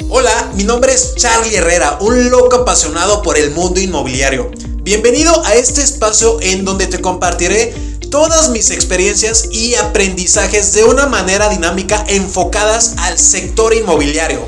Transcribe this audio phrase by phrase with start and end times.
[0.00, 4.50] Hola, mi nombre es Charlie Herrera, un loco apasionado por el mundo inmobiliario.
[4.82, 7.72] Bienvenido a este espacio en donde te compartiré
[8.10, 14.44] todas mis experiencias y aprendizajes de una manera dinámica enfocadas al sector inmobiliario.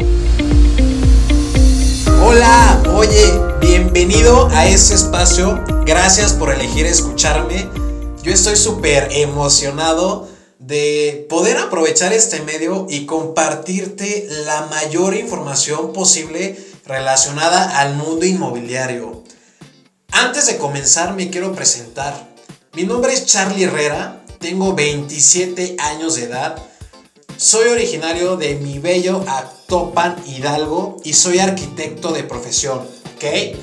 [2.24, 5.62] Hola, oye, bienvenido a este espacio.
[5.84, 7.70] Gracias por elegir escucharme.
[8.20, 10.25] Yo estoy súper emocionado
[10.66, 19.22] de poder aprovechar este medio y compartirte la mayor información posible relacionada al mundo inmobiliario.
[20.10, 22.34] Antes de comenzar me quiero presentar.
[22.72, 26.56] Mi nombre es Charlie Herrera, tengo 27 años de edad,
[27.36, 33.56] soy originario de mi bello Actopan Hidalgo y soy arquitecto de profesión, ¿ok?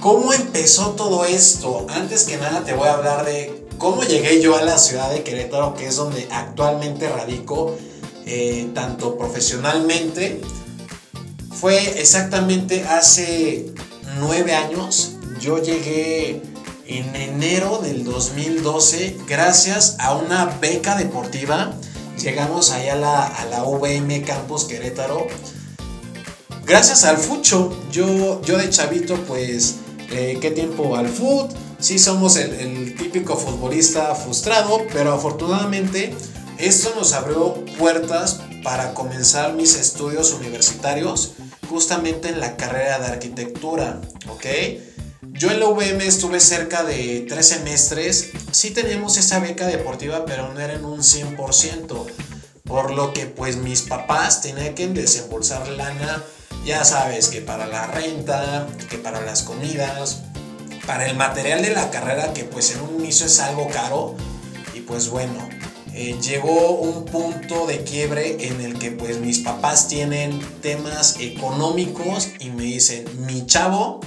[0.00, 1.86] ¿Cómo empezó todo esto?
[1.88, 5.22] Antes que nada te voy a hablar de ¿Cómo llegué yo a la ciudad de
[5.22, 7.76] Querétaro, que es donde actualmente radico,
[8.24, 10.40] eh, tanto profesionalmente?
[11.52, 13.72] Fue exactamente hace
[14.18, 15.16] nueve años.
[15.40, 16.42] Yo llegué
[16.86, 21.74] en enero del 2012 gracias a una beca deportiva.
[22.22, 25.26] Llegamos allá a la, a la VM Campus Querétaro.
[26.64, 29.76] Gracias al Fucho, yo, yo de chavito pues,
[30.10, 31.50] eh, ¿qué tiempo al fut?
[31.84, 36.14] Sí somos el, típico futbolista frustrado, pero afortunadamente
[36.56, 41.34] esto nos abrió puertas para comenzar mis estudios universitarios
[41.68, 44.46] justamente en la carrera de arquitectura, ¿ok?
[45.32, 50.54] Yo en la UVM estuve cerca de tres semestres, sí teníamos esa beca deportiva, pero
[50.54, 52.06] no era en un 100%,
[52.64, 56.24] por lo que pues mis papás tenían que desembolsar lana,
[56.64, 60.22] ya sabes, que para la renta, que para las comidas,
[60.86, 64.14] para el material de la carrera que pues en un inicio es algo caro
[64.74, 65.48] y pues bueno,
[65.94, 72.28] eh, llegó un punto de quiebre en el que pues mis papás tienen temas económicos
[72.40, 74.00] y me dicen, mi chavo,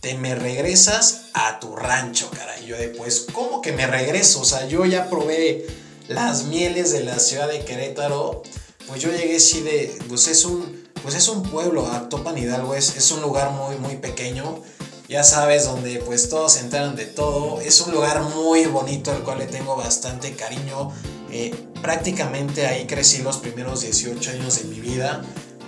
[0.00, 2.58] te me regresas a tu rancho, cara.
[2.60, 4.40] Y yo de pues, ¿cómo que me regreso?
[4.40, 5.66] O sea, yo ya probé
[6.08, 8.42] las mieles de la ciudad de Querétaro,
[8.86, 12.96] pues yo llegué así de, pues es un, pues es un pueblo, Actopan Hidalgo es,
[12.96, 14.62] es un lugar muy, muy pequeño
[15.08, 17.60] ya sabes, donde pues todos se de todo.
[17.60, 20.90] Es un lugar muy bonito al cual le tengo bastante cariño.
[21.30, 25.22] Eh, prácticamente ahí crecí los primeros 18 años de mi vida,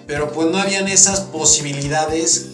[0.07, 2.49] pero pues no habían esas posibilidades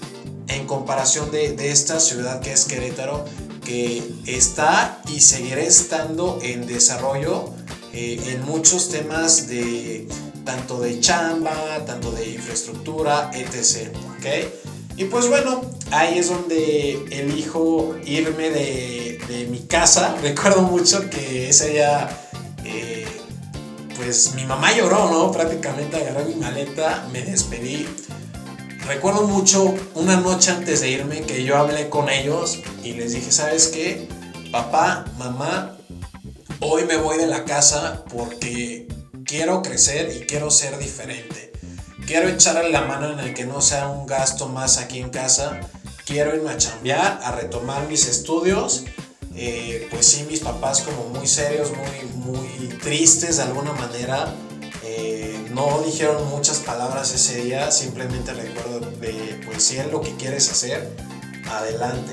[0.48, 3.24] en comparación de, esta ciudad que es Querétaro,
[3.64, 7.50] que está y seguirá estando en desarrollo
[7.92, 10.06] eh, en muchos temas de
[10.44, 13.88] tanto de chamba, tanto de infraestructura, etc.
[14.18, 14.52] ¿okay?
[14.97, 20.16] Y pues bueno, ahí es donde elijo irme de, mi casa.
[20.22, 22.09] Recuerdo mucho que ese día,
[22.65, 23.06] eh,
[23.97, 25.32] pues mi mamá lloró, ¿no?
[25.32, 27.87] Prácticamente agarré mi maleta, me despedí.
[28.87, 33.32] Recuerdo mucho una noche antes de irme que yo hablé con ellos y les dije,
[33.32, 34.09] ¿sabes qué?
[34.53, 35.76] Papá, mamá,
[36.61, 38.87] hoy me voy de la casa porque
[39.25, 41.53] quiero crecer y quiero ser diferente
[42.06, 45.60] quiero echarle la mano en el que no sea un gasto más aquí en casa.
[46.04, 48.84] Quiero irme a chambear, a retomar mis estudios.
[49.34, 54.34] Eh, pues sí, mis papás como muy serios, muy, muy tristes de alguna manera.
[54.84, 60.14] Eh, no dijeron muchas palabras ese día, simplemente recuerdo de, pues si es lo que
[60.16, 60.94] quieres hacer,
[61.50, 62.12] adelante.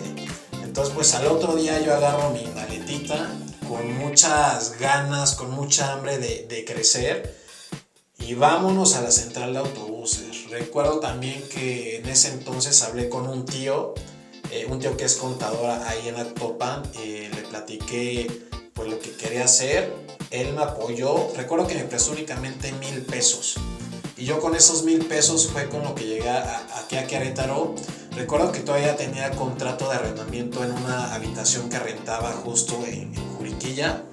[0.64, 3.30] Entonces pues al otro día yo agarro mi maletita
[3.68, 7.41] con muchas ganas, con mucha hambre de, de crecer
[8.28, 10.50] y vámonos a la central de autobuses.
[10.50, 13.94] Recuerdo también que en ese entonces hablé con un tío,
[14.52, 18.28] eh, un tío que es contadora ahí en Actopan, y le platiqué
[18.74, 19.94] pues lo que quería hacer,
[20.32, 23.58] él me apoyó, recuerdo que me prestó únicamente mil pesos.
[24.18, 27.74] Y yo con esos mil pesos fue con lo que llegué aquí a Querétaro.
[28.16, 34.04] Recuerdo que todavía tenía contrato de arrendamiento en una habitación que rentaba justo en, Juriquilla.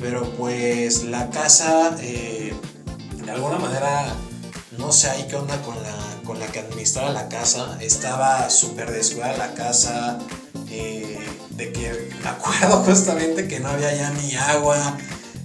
[0.00, 2.35] Pero pues la casa eh,
[3.26, 4.14] de alguna manera,
[4.78, 7.76] no sé ahí qué onda con la, con la que administraba la casa.
[7.80, 10.18] Estaba súper descuidada la casa.
[10.70, 11.18] Eh,
[11.50, 14.96] de que me acuerdo justamente que no había ya ni agua,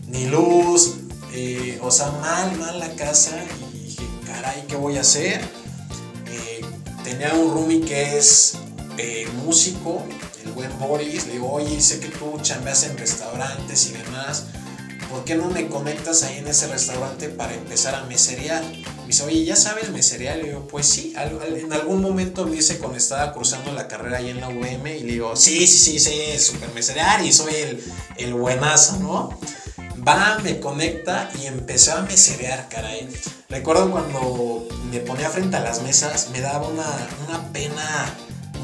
[0.07, 0.97] ni luz.
[1.33, 3.31] Eh, o sea, mal, mal la casa.
[3.73, 5.41] Y dije, caray, ¿qué voy a hacer?
[6.27, 6.61] Eh,
[7.03, 8.57] tenía un roomie que es
[9.44, 10.03] músico,
[10.45, 11.25] el buen Boris.
[11.25, 14.44] Le digo, oye, sé que tú chambeas en restaurantes y demás
[15.11, 18.63] ¿por qué no me conectas ahí en ese restaurante para empezar a meserear?
[18.63, 20.37] Me dice, oye, ¿ya sabes meserear?
[20.37, 24.29] Le digo, pues sí, en algún momento me dice cuando estaba cruzando la carrera ahí
[24.29, 27.83] en la UM y le digo, sí, sí, sí, sí, súper meserear y soy el,
[28.17, 29.37] el buenazo, ¿no?
[30.07, 33.07] Va, me conecta y empezó a meserear, caray.
[33.49, 38.15] Recuerdo cuando me ponía frente a las mesas, me daba una, una pena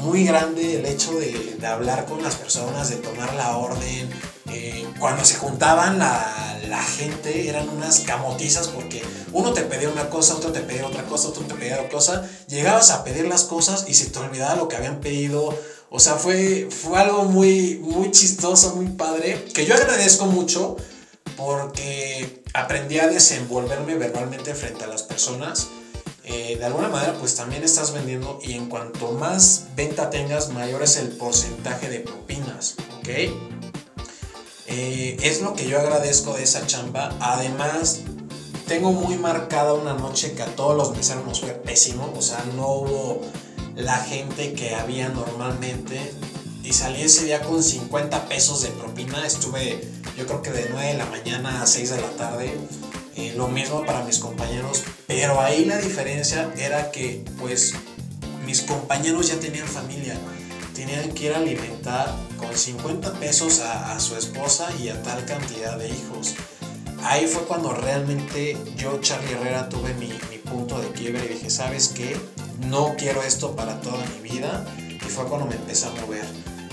[0.02, 4.08] muy grande el hecho de, de, hablar con las personas, de tomar la orden.
[4.50, 9.02] Eh, cuando se juntaban la, la, gente eran unas camotizas porque
[9.32, 12.28] uno te pedía una cosa, otro te pedía otra cosa, otro te pedía otra cosa.
[12.48, 15.56] Llegabas a pedir las cosas y se te olvidaba lo que habían pedido.
[15.90, 20.76] O sea, fue, fue algo muy, muy chistoso, muy padre, que yo agradezco mucho
[21.36, 25.68] porque aprendí a desenvolverme verbalmente frente a las personas
[26.30, 30.82] eh, de alguna manera pues también estás vendiendo y en cuanto más venta tengas, mayor
[30.82, 33.08] es el porcentaje de propinas, ¿ok?
[34.68, 37.16] Eh, es lo que yo agradezco de esa chamba.
[37.20, 38.00] Además,
[38.66, 42.44] tengo muy marcada una noche que a todos los meseros nos fue pésimo, o sea,
[42.54, 43.22] no hubo
[43.74, 45.98] la gente que había normalmente.
[46.62, 49.80] Y salí ese día con 50 pesos de propina, estuve
[50.18, 52.52] yo creo que de 9 de la mañana a 6 de la tarde.
[53.16, 57.74] Eh, lo mismo para mis compañeros, pero ahí la diferencia era que pues
[58.46, 60.16] mis compañeros ya tenían familia,
[60.78, 65.76] tenían que ir a alimentar con 50 pesos a, su esposa y a tal cantidad
[65.76, 66.36] de hijos.
[67.02, 70.06] Ahí fue cuando realmente yo, Charlie Herrera, tuve mi,
[70.48, 72.16] punto de quiebre y dije, ¿sabes qué?
[72.68, 74.64] No quiero esto para toda mi vida.
[74.78, 76.24] Y fue cuando me empecé a mover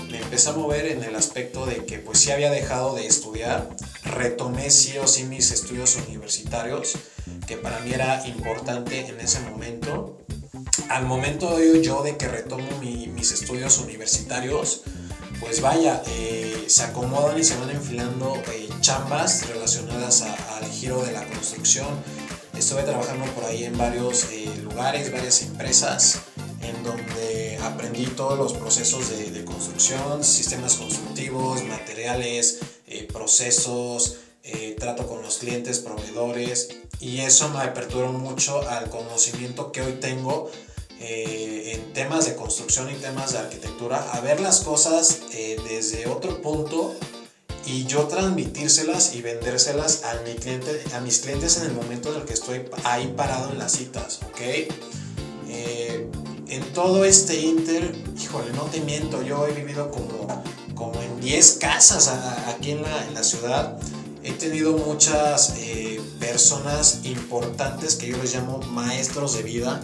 [0.08, 3.68] me empecé a mover en el aspecto de que pues sí había dejado de estudiar,
[4.04, 6.96] retomé sí o sí mis estudios universitarios,
[7.48, 10.16] que para mí era importante en ese momento.
[10.88, 14.82] Al momento de yo de que retomo mis estudios universitarios,
[15.40, 21.12] pues vaya, eh, se acomodan y se van enfilando eh, chambas relacionadas al giro de
[21.12, 21.88] la construcción.
[22.56, 26.20] Estuve trabajando por ahí en varios eh, lugares, varias empresas
[26.62, 35.06] en donde aprendí todos los procesos de, construcción, sistemas constructivos, materiales, eh, procesos, eh, trato
[35.06, 36.68] con los clientes, proveedores,
[37.00, 40.50] y eso me aperturó mucho al conocimiento que hoy tengo
[41.00, 45.20] eh, en temas de construcción y temas de arquitectura, a ver las cosas
[45.68, 46.94] desde otro punto
[47.66, 52.20] y yo transmitírselas y vendérselas a, mi cliente, a mis clientes en el momento en
[52.20, 54.40] el que estoy ahí parado en las citas, ¿ok?
[56.48, 60.42] en todo este inter, híjole, no te miento, yo he vivido como,
[60.74, 62.08] como en 10 casas
[62.48, 63.78] aquí en la, en la, ciudad.
[64.22, 69.80] He tenido muchas eh, personas importantes que yo les llamo maestros de vida,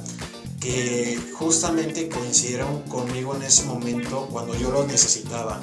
[0.62, 5.60] que justamente coincidieron conmigo en ese momento cuando yo los necesitaba.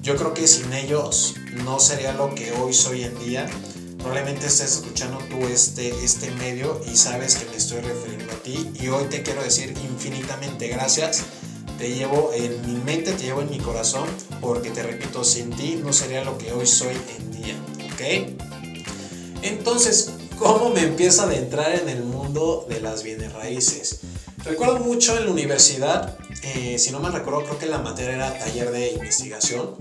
[0.00, 1.34] Yo creo que sin ellos
[1.64, 3.48] no sería lo que hoy soy en día
[4.02, 8.70] probablemente estés escuchando tú este, este medio y sabes que me estoy refiriendo a ti
[8.80, 11.22] y hoy te quiero decir infinitamente gracias.
[11.78, 14.08] Te llevo en mi mente, te llevo en mi corazón,
[14.40, 17.54] porque te repito, sin ti no sería lo que hoy soy en día,
[17.92, 19.42] ¿ok?
[19.42, 24.00] Entonces, ¿cómo me empiezo a adentrar en el mundo de las bienes raíces?
[24.44, 28.38] Recuerdo mucho en la universidad, eh, si no me recuerdo, creo que la materia era
[28.38, 29.76] taller de investigación.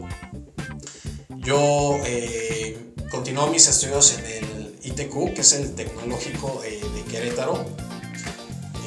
[1.38, 7.66] Yo eh, continuó mis estudios en el ITQ, que es el Tecnológico eh, de Querétaro.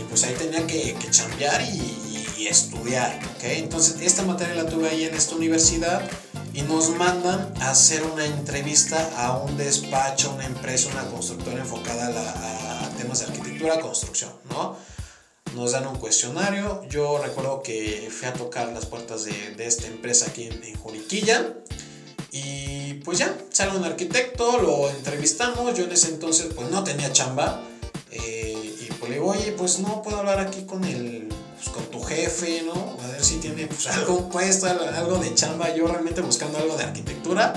[0.08, 2.02] Pues ahí tenía que, que chambear y,
[2.46, 3.44] estudiar, ¿ok?
[3.44, 6.02] Entonces esta materia la tuve ahí en esta universidad
[6.52, 12.06] y nos mandan a hacer una entrevista a un despacho, una empresa, una constructora enfocada
[12.10, 14.76] a, temas de arquitectura, construcción, ¿no?
[15.54, 19.86] Nos dan un cuestionario, yo recuerdo que fui a tocar las puertas de, de esta
[19.86, 21.54] empresa aquí en, Juriquilla
[22.32, 27.12] y pues ya, sale un arquitecto, lo entrevistamos, yo en ese entonces pues no tenía
[27.12, 27.62] chamba.
[28.10, 31.84] Eh, y pues le digo, oye, pues no puedo hablar aquí con el, pues, con
[31.86, 32.96] tu jefe, ¿no?
[33.02, 36.84] A ver si tiene pues algo puesto, algo de chamba, yo realmente buscando algo de
[36.84, 37.54] arquitectura,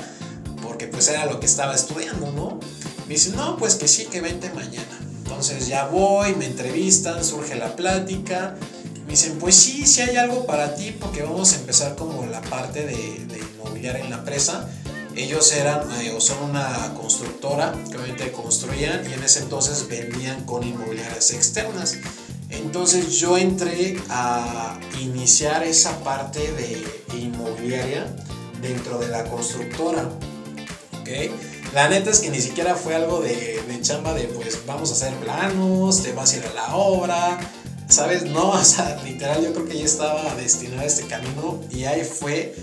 [0.62, 2.60] porque pues era lo que estaba estudiando, ¿no?
[3.08, 5.07] Me dice, no, pues que sí, que vente mañana.
[5.38, 8.56] Entonces ya voy, me entrevistan, surge la plática.
[9.06, 12.42] Me dicen, pues sí, sí hay algo para ti, porque vamos a empezar como la
[12.42, 13.38] parte de, de
[13.86, 14.68] en la presa.
[15.16, 20.44] Ellos eran eh, o son una constructora que obviamente construían y en ese entonces vendían
[20.46, 21.98] con inmobiliarias externas.
[22.50, 26.84] Entonces yo entré a iniciar esa parte de
[27.16, 28.08] inmobiliaria
[28.60, 30.10] dentro de la constructora.
[31.00, 31.32] ¿okay?
[31.74, 34.94] La neta es que ni siquiera fue algo de, de, chamba de pues vamos a
[34.94, 37.40] hacer planos, te vas a ir a la obra,
[37.90, 38.24] ¿sabes?
[38.24, 42.04] No, o sea, literal yo creo que ya estaba destinado a este camino y ahí
[42.04, 42.56] fue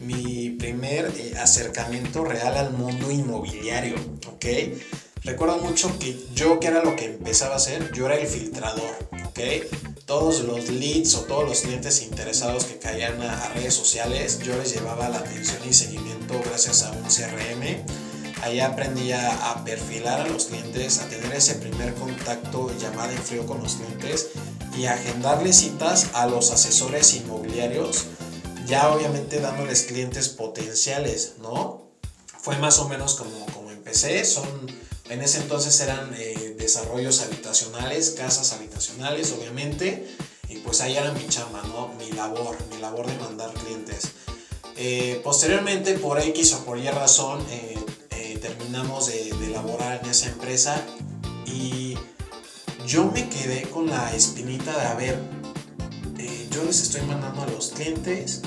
[0.00, 3.94] mi primer eh, acercamiento real al mundo inmobiliario,
[4.26, 4.46] ¿ok?
[5.24, 8.96] Recuerdo mucho que yo, que era lo que empezaba a hacer, yo era el filtrador,
[9.26, 9.40] ¿ok?
[10.04, 14.74] Todos los leads o todos los clientes interesados que caían a, redes sociales, yo les
[14.74, 17.84] llevaba la atención y seguimiento gracias a un CRM,
[18.42, 23.46] Ahí aprendí a, perfilar a los clientes, a tener ese primer contacto, llamada en frío
[23.46, 24.30] con los clientes
[24.76, 28.06] y agendarle citas a los asesores inmobiliarios,
[28.66, 31.82] ya obviamente dándoles clientes potenciales, ¿no?
[32.40, 34.44] Fue más o menos como, como empecé, son,
[35.08, 40.16] en ese entonces eran eh, desarrollos habitacionales, casas habitacionales, obviamente,
[40.48, 41.94] y pues ahí era mi chamba, ¿no?
[41.96, 44.08] Mi labor, mi labor de mandar clientes.
[44.76, 47.76] Eh, posteriormente, por X o por Y razón, eh,
[48.42, 50.84] terminamos de, de elaborar en esa empresa
[51.46, 51.96] y
[52.86, 55.18] yo me quedé con la espinita de, a ver,
[56.18, 58.42] eh, yo les estoy mandando a los clientes,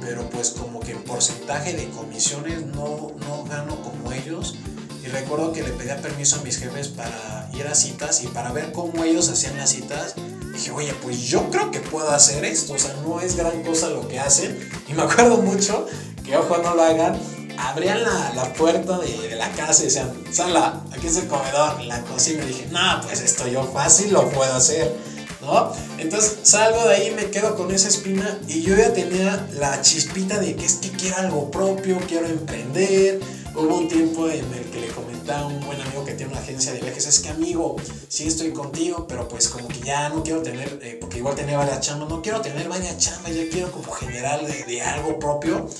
[0.00, 4.56] pero pues como que en porcentaje de comisiones no, no gano como ellos.
[5.04, 8.50] Y recuerdo que le pedía permiso a mis jefes para ir a citas y para
[8.52, 10.14] ver cómo ellos hacían las citas.
[10.52, 13.90] Dije, oye, pues yo creo que puedo hacer esto, o sea, no es gran cosa
[13.90, 14.58] lo que hacen.
[14.88, 15.86] Y me acuerdo mucho
[16.24, 17.20] que, ojo, no lo hagan,
[17.58, 21.82] abrían la, la puerta de, de, la casa y decían, Sala, aquí es el comedor,
[21.84, 22.44] la cocina.
[22.44, 24.94] Y dije, no, pues esto yo fácil lo puedo hacer,
[25.40, 25.72] ¿no?
[25.98, 30.38] Entonces salgo de ahí, me quedo con esa espina y yo ya tenía la chispita
[30.38, 33.20] de que es que quiero algo propio, quiero emprender.
[33.54, 36.42] Hubo un tiempo en el que le comentaba a un buen amigo que tiene una
[36.42, 40.22] agencia de viajes, es que amigo, sí estoy contigo, pero pues como que ya no
[40.22, 43.72] quiero tener, eh, porque igual tenía varias chambas, no quiero tener varias chambas, ya quiero
[43.72, 45.70] como generar de, de algo propio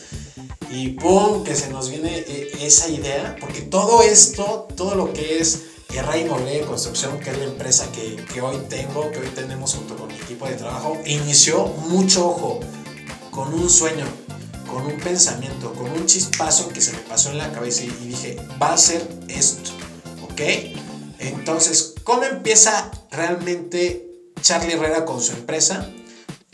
[0.71, 1.45] y ¡pum!
[1.45, 6.61] que se nos viene eh, esa idea, porque todo esto, todo lo que es Inmobiliaria
[6.61, 10.09] de Construcción, que es la empresa que, que, hoy tengo, que hoy tenemos junto con
[10.09, 12.61] mi equipo de trabajo, inició mucho ojo,
[13.31, 14.05] con un sueño,
[14.71, 18.09] con un pensamiento, con un chispazo que se me pasó en la cabeza y, y
[18.09, 19.71] dije, va a ser esto,
[20.25, 20.41] ¿ok?
[21.19, 24.07] Entonces, ¿cómo empieza realmente
[24.43, 25.91] Charlie Herrera con su empresa?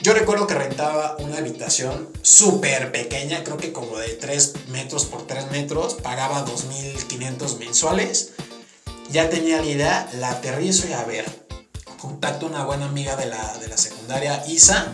[0.03, 5.29] Yo recuerdo que rentaba una habitación súper pequeña, creo que como de 3 metros por
[5.29, 8.33] 3 metros, pagaba 2.500 mensuales.
[9.13, 11.25] Ya tenía la idea, la aterrizo y a ver,
[12.01, 14.93] contacto a una buena amiga de la, de la secundaria, Isa,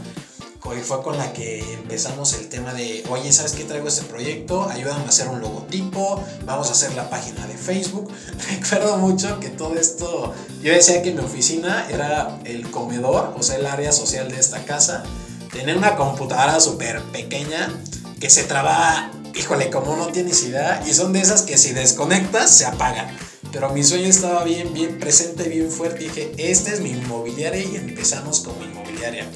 [0.89, 4.69] fue con la que empezamos el tema de, oye, ¿sabes qué traigo este proyecto?
[4.69, 8.11] Ayúdame a hacer un logotipo, vamos a hacer la página de Facebook.
[8.51, 13.57] Recuerdo mucho que todo esto, yo decía que mi oficina era el comedor, o sea,
[13.57, 15.05] el área social de esta casa.
[15.53, 17.69] Tenía una computadora súper pequeña
[18.21, 22.51] que se traba, híjole, como no tienes idea, y son de esas que si desconectas
[22.51, 23.09] se apagan.
[23.53, 26.05] Pero mi sueño estaba bien, bien presente, bien fuerte.
[26.05, 29.27] Dije, esta es mi inmobiliaria y empezamos con mi inmobiliaria.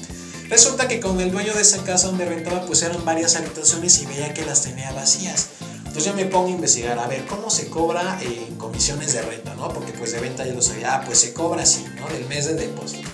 [0.53, 4.05] Resulta que con el dueño de esa casa donde rentaba pues eran varias habitaciones y
[4.05, 5.47] veía que las tenía vacías.
[5.77, 9.55] Entonces yo me pongo a investigar, a ver, ¿cómo se cobra en comisiones de renta,
[9.55, 9.69] no?
[9.69, 12.07] Porque pues de venta yo lo sabía, ah, pues se cobra así, ¿no?
[12.07, 13.09] Del mes de depósito.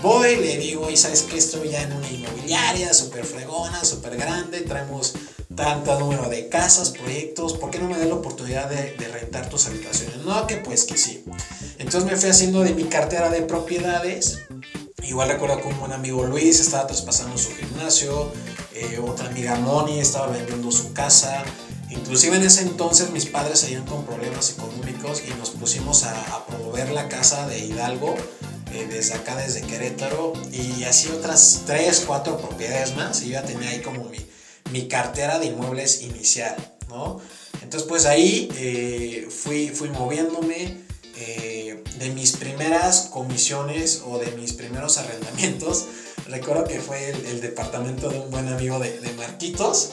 [0.00, 4.60] Voy, le digo, y sabes que estoy ya en una inmobiliaria súper fregona, súper grande,
[4.60, 5.14] traemos
[5.56, 9.50] tanto número de casas, proyectos, ¿por qué no me da la oportunidad de, de, rentar
[9.50, 10.18] tus habitaciones?
[10.18, 11.24] No, que pues que sí.
[11.78, 14.45] Entonces me fui haciendo de mi cartera de propiedades
[15.06, 18.32] Igual recuerdo como un amigo Luis estaba traspasando su gimnasio,
[18.74, 21.44] eh, otra amiga Moni estaba vendiendo su casa.
[21.90, 26.90] Inclusive en ese entonces mis padres salían con problemas económicos y nos pusimos a, promover
[26.90, 28.16] la casa de Hidalgo
[28.72, 33.42] eh, desde acá, desde Querétaro y así otras 3, 4 propiedades más y yo ya
[33.42, 34.18] tenía ahí como mi,
[34.72, 36.56] mi cartera de inmuebles inicial,
[36.88, 37.20] ¿no?
[37.62, 40.84] Entonces pues ahí eh, fui, fui moviéndome,
[41.98, 45.86] de mis primeras comisiones o de mis primeros arrendamientos,
[46.28, 49.92] recuerdo que fue el, departamento de un buen amigo de, Marquitos.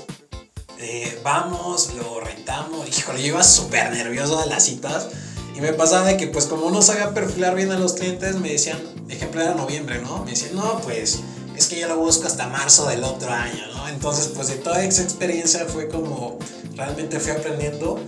[0.80, 5.08] Eh, vamos, lo rentamos, híjole, yo iba súper nervioso de las citas.
[5.56, 8.50] Y me pasaba de que, pues, como no sabía perfilar bien a los clientes, me
[8.50, 10.24] decían, ejemplo era noviembre, ¿no?
[10.26, 11.20] Me decían, no, pues,
[11.56, 13.88] es que yo lo busco hasta marzo del otro año, ¿no?
[13.88, 16.40] Entonces, pues, de toda esa experiencia fue como
[16.76, 18.00] realmente fui aprendiendo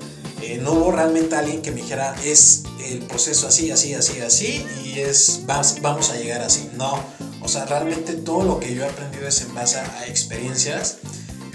[0.45, 4.65] eh, no hubo realmente alguien que me dijera, es el proceso así, así, así, así,
[4.83, 5.41] y es,
[5.81, 6.69] vamos a llegar así.
[6.77, 6.99] No,
[7.41, 10.97] o sea, realmente todo lo que yo he aprendido es en base a experiencias.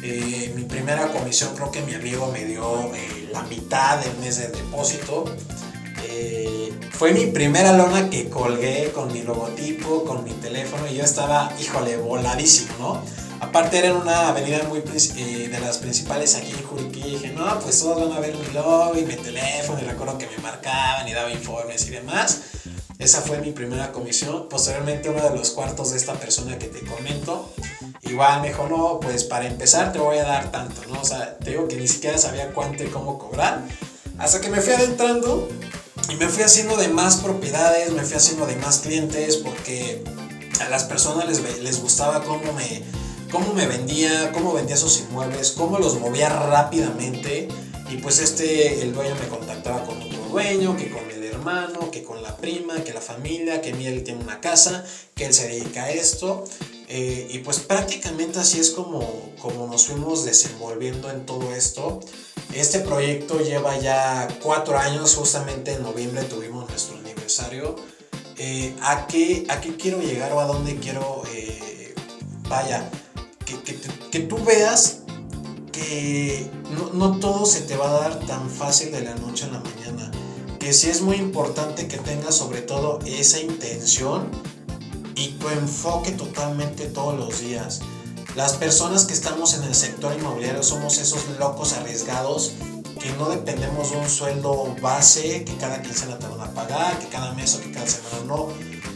[0.02, 4.38] Eh, mi primera comisión creo que mi amigo me dio eh, la mitad del mes
[4.38, 5.24] de depósito.
[6.90, 11.54] fue mi primera lona que colgué con mi logotipo, con mi teléfono y yo estaba,
[11.60, 13.02] híjole, voladísimo, ¿no?
[13.40, 17.58] Aparte era una avenida muy eh, de las principales aquí en Juriquilla y dije, no,
[17.60, 21.08] pues todos van a ver mi logo y mi teléfono y recuerdo que me marcaban
[21.08, 22.42] y daba informes y demás.
[22.98, 24.46] Esa fue mi primera comisión.
[24.50, 27.50] Posteriormente uno de los cuartos de esta persona que te comento,
[28.02, 31.00] igual me dijo, no, pues para empezar te voy a dar tanto, ¿no?
[31.00, 33.62] O sea, te digo que ni siquiera sabía cuánto y cómo cobrar.
[34.18, 35.48] Hasta que me fui adentrando
[36.10, 40.04] y me fui haciendo de más propiedades, me fui haciendo de más clientes porque
[40.60, 42.82] a las personas les, les gustaba cómo me
[43.30, 47.48] cómo me vendía, cómo vendía sus inmuebles, cómo los movía rápidamente.
[47.90, 52.04] Y pues este, el dueño me contactaba con otro dueño, que con el hermano, que
[52.04, 54.84] con la prima, que la familia, que él tiene una casa,
[55.14, 56.44] que él se dedica a esto.
[56.88, 62.00] Eh, y pues prácticamente así es como, como nos fuimos desenvolviendo en todo esto.
[62.52, 67.76] Este proyecto lleva ya cuatro años, justamente en noviembre tuvimos nuestro aniversario.
[68.38, 71.94] Eh, ¿a, qué, ¿A qué quiero llegar o a dónde quiero, eh,
[72.48, 72.90] vaya,
[74.10, 75.00] que, tú veas
[75.72, 79.48] que no, no, todo se te va a dar tan fácil de la noche a
[79.48, 80.10] la mañana?
[80.58, 84.28] Que sí es muy importante que tengas sobre todo esa intención
[85.14, 87.80] y tu enfoque totalmente todos los días.
[88.36, 92.52] Las personas que estamos en el sector inmobiliario somos esos locos arriesgados
[93.00, 97.08] que no dependemos de un sueldo base que cada quincena te van a pagar, que
[97.08, 98.48] cada mes o que cada semana no.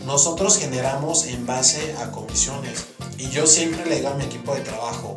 [0.05, 2.85] Nosotros generamos en base a comisiones.
[3.17, 5.15] Y yo siempre le digo a mi equipo de trabajo,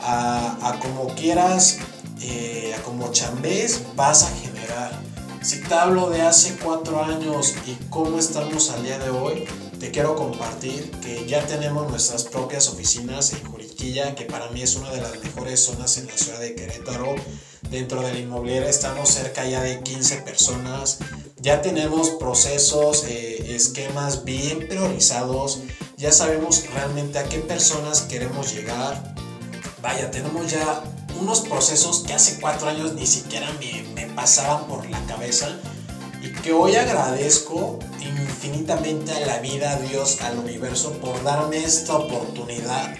[0.00, 1.78] a, como quieras,
[2.20, 5.00] eh, a como chambés, vas a generar.
[5.40, 9.44] Si te hablo de hace cuatro años y cómo estamos al día de hoy,
[9.78, 14.74] te quiero compartir que ya tenemos nuestras propias oficinas en Juriquilla, que para mí es
[14.74, 17.14] una de las mejores zonas en la ciudad de Querétaro.
[17.70, 20.98] Dentro de la inmobiliaria estamos cerca ya de 15 personas.
[21.40, 25.60] Ya tenemos procesos, eh, esquemas bien priorizados.
[25.96, 29.14] Ya sabemos realmente a qué personas queremos llegar.
[29.80, 30.82] Vaya, tenemos ya
[31.20, 35.58] unos procesos que hace cuatro años ni siquiera me, me pasaban por la cabeza
[36.22, 41.96] y que hoy agradezco infinitamente a la vida, a Dios, al universo por darme esta
[41.96, 42.96] oportunidad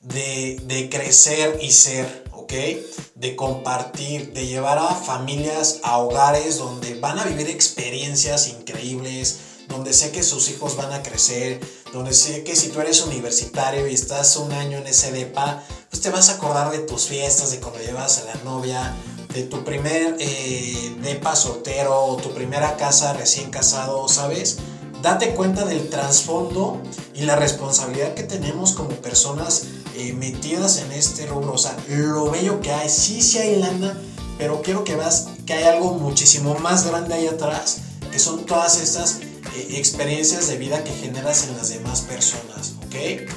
[0.00, 7.18] de, de crecer y ser, De compartir, de llevar a familias a hogares donde van
[7.18, 11.60] a vivir experiencias increíbles, donde sé que sus hijos van a crecer,
[11.92, 16.00] donde sé que si tú eres universitario y estás un año en ese DEPA, pues
[16.00, 18.96] te vas a acordar de tus fiestas, de cuando llevas a la novia,
[19.34, 24.56] de tu primer eh, depa soltero o tu primera casa recién casado, ¿sabes?
[25.02, 26.80] Date cuenta del trasfondo
[27.14, 29.64] y la responsabilidad que tenemos como personas
[29.98, 31.52] eh, metidas en este rubro.
[31.52, 34.00] O sea, lo bello que hay, sí, sí hay lana,
[34.38, 37.78] pero quiero que veas que hay algo muchísimo más grande ahí atrás,
[38.10, 39.20] que son todas estas
[39.56, 43.28] eh, experiencias de vida que generas en las demás personas, ¿ok?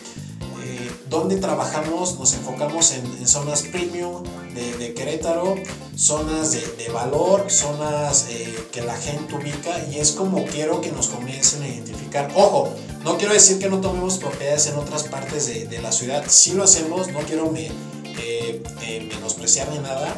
[1.12, 4.24] donde trabajamos, nos enfocamos en, zonas premium
[4.56, 5.56] de, Querétaro,
[5.96, 11.10] zonas de, valor, zonas eh, que la gente ubica y es como quiero que nos
[11.10, 12.32] comiencen a identificar.
[12.34, 16.54] Ojo, no quiero decir que no tomemos propiedades en otras partes de, la ciudad, sí
[16.54, 20.16] lo hacemos, no quiero me, eh, eh, menospreciar ni nada,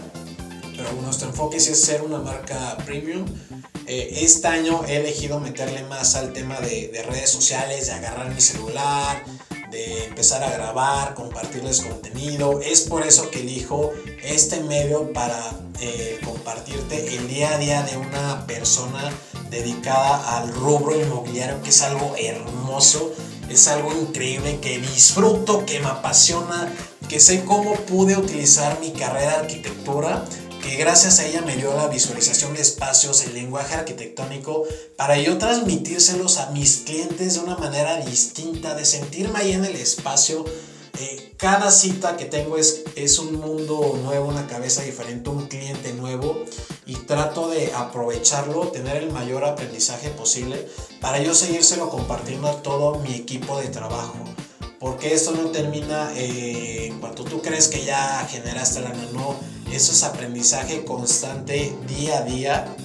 [0.76, 3.26] pero nuestro enfoque es ser una marca premium.
[3.88, 8.41] este año he elegido meterle más al tema de, de redes sociales, de agarrar mi
[8.41, 9.24] celular,
[9.74, 12.62] de empezar a grabar, compartirles contenido.
[12.62, 13.92] Es por eso que elijo
[14.24, 19.12] este medio para eh, compartirte el día a día de una persona
[19.50, 23.12] dedicada al rubro inmobiliario, que es algo hermoso,
[23.50, 26.72] es algo increíble, que disfruto, que me apasiona,
[27.10, 30.24] que sé cómo pude utilizar mi carrera de arquitectura
[30.63, 34.63] que gracias a ella me dio la visualización de espacios, el lenguaje arquitectónico,
[34.95, 39.76] para yo transmitírselos a mis clientes de una manera distinta, de sentirme ahí en el
[39.76, 40.45] espacio.
[40.99, 45.91] Eh, cada cita que tengo es, es un mundo nuevo, una cabeza diferente, un cliente
[45.93, 46.45] nuevo
[46.86, 50.69] y trato de aprovecharlo, tener el mayor aprendizaje posible
[51.02, 54.15] para yo seguírselo compartiendo a todo mi equipo de trabajo
[54.80, 59.38] porque esto no termina eh, en tú crees que ya generaste la no,
[59.76, 62.76] eso es aprendizaje constante día a día,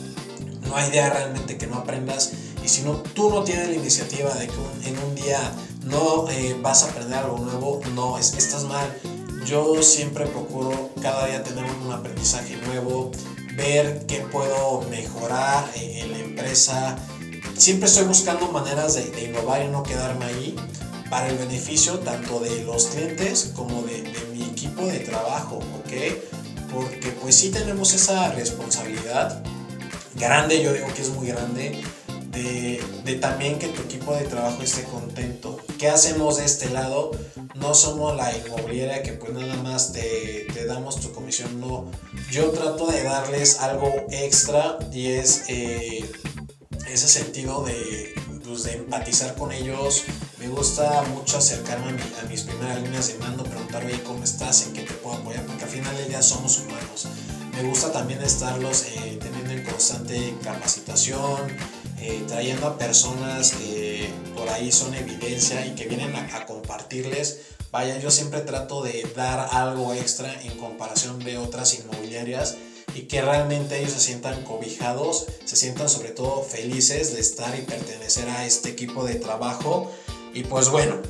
[0.66, 2.32] no hay idea realmente que no aprendas
[2.64, 2.82] y si
[3.14, 5.40] tú no tienes la iniciativa de que en un día
[5.84, 8.94] no eh, vas a aprender algo nuevo, no, es, estás mal.
[9.46, 13.10] Yo siempre procuro cada día tener un aprendizaje nuevo,
[13.56, 16.98] ver qué puedo mejorar en, la empresa.
[17.56, 20.56] Siempre estoy buscando maneras de, de innovar y no quedarme ahí
[21.10, 26.37] para el beneficio tanto de los clientes como de, mi equipo de trabajo, ¿ok?
[26.72, 29.42] Porque pues sí tenemos esa responsabilidad
[30.16, 31.82] grande, yo digo que es muy grande,
[32.30, 35.58] de, de, también que tu equipo de trabajo esté contento.
[35.78, 37.10] ¿Qué hacemos de este lado?
[37.54, 41.90] No somos la inmobiliaria que pues nada más te, te damos tu comisión, no.
[42.30, 46.08] Yo trato de darles algo extra y es eh,
[46.88, 50.04] ese sentido de, pues, de empatizar con ellos,
[50.38, 54.66] me gusta mucho acercarme a, mis primeras líneas de mando, preguntar, ¿cómo estás?
[54.66, 55.46] ¿En qué puedo apoyar?
[55.46, 57.06] Porque al final del día somos humanos.
[57.54, 61.48] Me gusta también estarlos eh, teniendo en constante capacitación,
[61.98, 67.40] eh, trayendo a personas que por ahí son evidencia y que vienen a, compartirles.
[67.72, 72.56] Vaya, yo siempre trato de dar algo extra en comparación de otras inmobiliarias
[72.94, 77.62] y que realmente ellos se sientan cobijados, se sientan sobre todo felices de estar y
[77.62, 79.90] pertenecer a este equipo de trabajo.
[80.32, 81.02] Y pues bueno,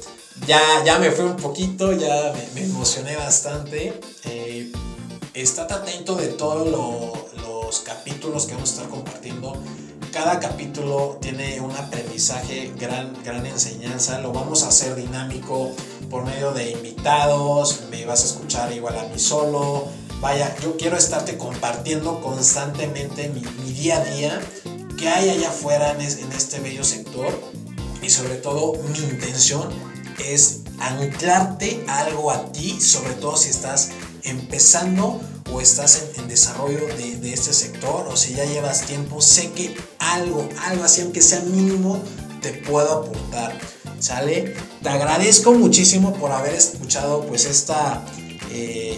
[0.46, 3.98] ya, ya me fui un poquito, ya me, emocioné bastante.
[4.24, 4.72] Eh,
[5.34, 9.52] estate atento de todos los capítulos que vamos a estar compartiendo.
[10.12, 14.20] Cada capítulo tiene un aprendizaje, gran, gran enseñanza.
[14.20, 15.70] Lo vamos a hacer dinámico
[16.10, 17.80] por medio de invitados.
[17.90, 19.86] Me vas a escuchar igual a mí solo.
[20.20, 24.40] Vaya, yo quiero estarte compartiendo constantemente mi, día a día,
[24.98, 27.28] que hay allá afuera en, en este bello sector.
[28.02, 29.68] Y sobre todo mi intención
[30.18, 33.90] es anclarte algo a ti, sobre todo si estás
[34.22, 35.20] empezando
[35.52, 40.46] o estás en, desarrollo de, este sector o si ya llevas tiempo, sé que algo,
[40.66, 41.98] algo así, aunque sea mínimo,
[42.42, 43.58] te puedo aportar.
[43.98, 44.54] ¿Sale?
[44.80, 48.06] Te agradezco muchísimo por haber escuchado pues esta
[48.52, 48.96] eh,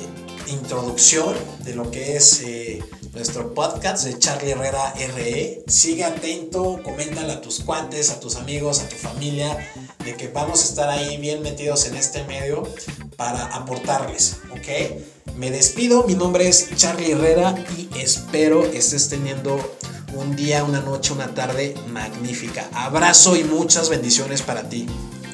[0.49, 5.65] introducción de lo que es eh, nuestro podcast de Charlie Herrera RE.
[5.67, 9.57] Sigue atento, coméntale a tus cuates, a tus amigos, a tu familia,
[10.05, 12.63] de que vamos a estar ahí bien metidos en este medio
[13.17, 15.37] para aportarles, ¿ok?
[15.37, 19.59] Me despido, mi nombre es Charlie Herrera y espero estés teniendo
[20.15, 22.69] un día, una noche, una tarde magnífica.
[22.73, 24.87] Abrazo y muchas bendiciones para ti.